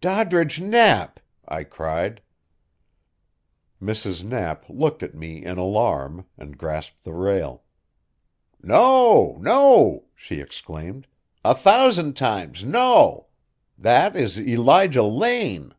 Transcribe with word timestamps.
"Doddridge 0.00 0.62
Knapp!" 0.62 1.20
I 1.46 1.62
cried. 1.62 2.22
Mrs. 3.82 4.24
Knapp 4.24 4.64
looked 4.70 5.02
at 5.02 5.14
me 5.14 5.44
in 5.44 5.58
alarm, 5.58 6.24
and 6.38 6.56
grasped 6.56 7.04
the 7.04 7.12
rail. 7.12 7.64
"No! 8.62 9.36
no!" 9.40 10.06
she 10.14 10.40
exclaimed. 10.40 11.06
"A 11.44 11.54
thousand 11.54 12.16
times 12.16 12.64
no! 12.64 13.26
That 13.76 14.16
is 14.16 14.40
Elijah 14.40 15.02
Lane!" 15.04 15.74